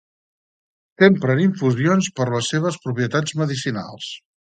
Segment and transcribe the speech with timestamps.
[1.01, 4.09] S'empra en infusions per les seves propietats medicinals.